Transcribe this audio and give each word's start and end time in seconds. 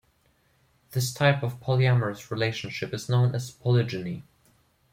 This 0.93 1.13
type 1.13 1.43
of 1.43 1.59
polyamorous 1.59 2.31
relationship 2.31 2.91
is 2.91 3.07
known 3.07 3.35
as 3.35 3.51
polygyny. 3.51 4.23